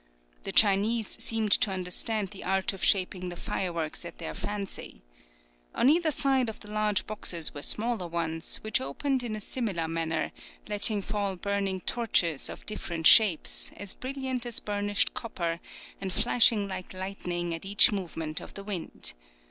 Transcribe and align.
The 0.45 0.51
Chinese 0.51 1.21
seemed 1.23 1.51
to 1.51 1.69
understand 1.69 2.29
the 2.29 2.43
art 2.43 2.73
of 2.73 2.83
shaping 2.83 3.29
the 3.29 3.35
fireworks 3.35 4.03
at 4.03 4.17
their 4.17 4.33
fancy. 4.33 5.03
On 5.75 5.91
either 5.91 6.09
side 6.09 6.49
of 6.49 6.59
the 6.59 6.71
large 6.71 7.05
boxes 7.05 7.53
were 7.53 7.61
smaller 7.61 8.07
ones, 8.07 8.57
which 8.63 8.81
opened 8.81 9.21
in 9.21 9.35
a 9.35 9.39
similar 9.39 9.87
manner, 9.87 10.31
letting 10.67 11.03
fall 11.03 11.35
burning 11.35 11.81
torches, 11.81 12.49
of 12.49 12.65
different 12.65 13.05
shapes, 13.05 13.71
as 13.77 13.93
brilliant 13.93 14.43
as 14.47 14.59
burnished 14.59 15.13
copper, 15.13 15.59
and 16.01 16.11
flashing 16.11 16.67
like 16.67 16.95
lightning 16.95 17.53
at 17.53 17.63
each 17.63 17.91
movement 17.91 18.41
of 18.41 18.55
the 18.55 18.63
wind. 18.63 19.13